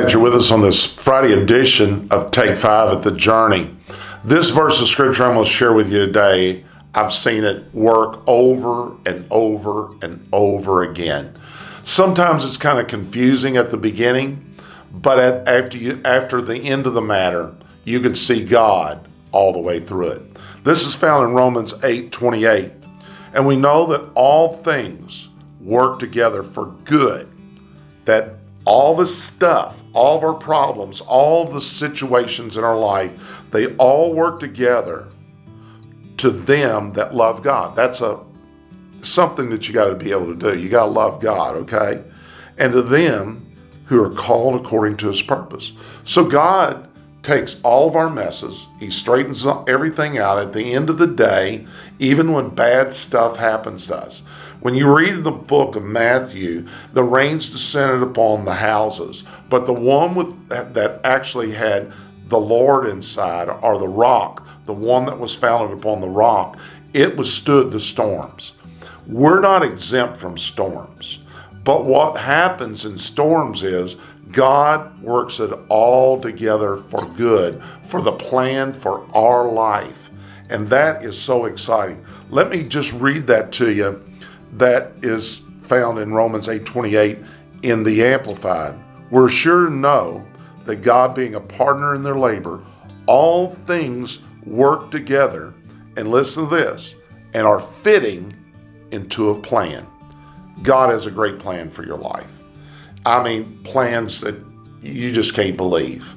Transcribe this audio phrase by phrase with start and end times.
[0.00, 3.70] glad you're with us on this Friday edition of Take Five at the Journey.
[4.24, 8.20] This verse of scripture I'm going to share with you today, I've seen it work
[8.26, 11.38] over and over and over again.
[11.84, 14.56] Sometimes it's kind of confusing at the beginning,
[14.92, 19.52] but at, after you, after the end of the matter, you can see God all
[19.52, 20.22] the way through it.
[20.64, 22.72] This is found in Romans 8 28.
[23.32, 25.28] And we know that all things
[25.60, 27.30] work together for good,
[28.06, 28.34] that
[28.64, 34.12] all the stuff, all of our problems, all the situations in our life, they all
[34.12, 35.06] work together
[36.16, 37.76] to them that love God.
[37.76, 38.20] That's a
[39.02, 40.58] something that you got to be able to do.
[40.58, 42.02] You got to love God, okay?
[42.56, 43.46] And to them
[43.86, 45.72] who are called according to his purpose.
[46.04, 46.88] So God
[47.22, 51.66] takes all of our messes, he straightens everything out at the end of the day,
[51.98, 54.22] even when bad stuff happens to us.
[54.64, 59.74] When you read the book of Matthew, the rains descended upon the houses, but the
[59.74, 61.92] one with that actually had
[62.28, 66.56] the Lord inside, or the rock, the one that was founded upon the rock,
[66.94, 68.54] it withstood the storms.
[69.06, 71.18] We're not exempt from storms.
[71.62, 73.98] But what happens in storms is
[74.30, 80.08] God works it all together for good, for the plan for our life.
[80.48, 82.02] And that is so exciting.
[82.30, 84.02] Let me just read that to you
[84.54, 87.18] that is found in Romans 8:28
[87.62, 88.74] in the amplified.
[89.10, 90.24] We're sure to know
[90.66, 92.60] that God being a partner in their labor,
[93.06, 95.52] all things work together
[95.96, 96.94] and listen to this
[97.32, 98.34] and are fitting
[98.90, 99.86] into a plan.
[100.62, 102.26] God has a great plan for your life.
[103.04, 104.36] I mean, plans that
[104.82, 106.14] you just can't believe.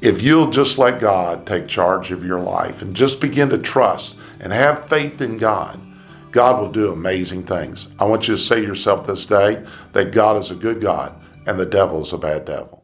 [0.00, 4.16] If you'll just let God take charge of your life and just begin to trust
[4.40, 5.80] and have faith in God,
[6.34, 7.86] God will do amazing things.
[7.96, 11.14] I want you to say to yourself this day that God is a good God
[11.46, 12.83] and the devil is a bad devil.